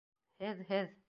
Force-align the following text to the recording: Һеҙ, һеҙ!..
Һеҙ, 0.45 0.65
һеҙ!.. 0.71 0.91